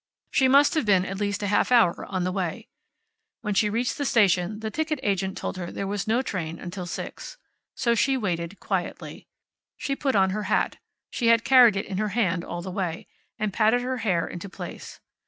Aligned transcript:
She 0.31 0.47
must 0.47 0.73
have 0.73 0.83
been 0.87 1.05
at 1.05 1.19
least 1.19 1.43
a 1.43 1.47
half 1.47 1.71
hour 1.71 2.05
on 2.05 2.23
the 2.23 2.31
way. 2.31 2.67
When 3.41 3.53
she 3.53 3.69
reached 3.69 3.99
the 3.99 4.03
station 4.05 4.61
the 4.61 4.71
ticket 4.71 4.99
agent 5.03 5.37
told 5.37 5.57
her 5.57 5.71
there 5.71 5.85
was 5.85 6.07
no 6.07 6.23
train 6.23 6.57
until 6.59 6.87
six. 6.87 7.37
So 7.75 7.93
she 7.93 8.17
waited, 8.17 8.59
quietly. 8.59 9.27
She 9.77 9.95
put 9.95 10.15
on 10.15 10.31
her 10.31 10.45
hat 10.49 10.77
(she 11.11 11.27
had 11.27 11.43
carried 11.43 11.75
it 11.75 11.85
in 11.85 11.99
her 11.99 12.09
hand 12.17 12.43
all 12.43 12.63
the 12.63 12.71
way) 12.71 13.05
and 13.37 13.53
patted 13.53 13.83
her 13.83 13.97
hair 13.97 14.27
into 14.27 14.49
place. 14.49 14.99